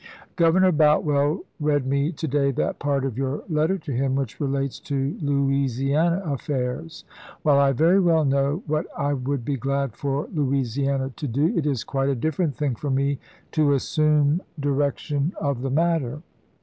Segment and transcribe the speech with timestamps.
[0.35, 4.79] Governor Boutwell read me to day that part of your letter to him which relates
[4.79, 7.03] to Louisiana affairs.
[7.43, 11.67] While I very well know what I would be glad for Louisiana to do, it
[11.67, 13.19] is quite a different thing for me
[13.51, 16.23] to assume direc tion of the matter.